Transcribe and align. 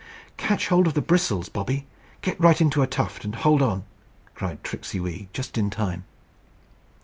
"Catch 0.35 0.69
hold 0.69 0.87
of 0.87 0.95
the 0.95 0.99
bristles, 1.03 1.47
Bobby. 1.47 1.85
Get 2.23 2.39
right 2.41 2.59
into 2.59 2.81
a 2.81 2.87
tuft, 2.87 3.23
and 3.23 3.35
hold 3.35 3.61
on," 3.61 3.83
cried 4.33 4.63
Tricksey 4.63 4.99
Wee, 4.99 5.29
just 5.31 5.59
in 5.59 5.69
time. 5.69 6.05